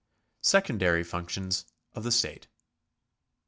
[0.41, 1.63] Secondary Functions
[1.93, 2.47] of the State.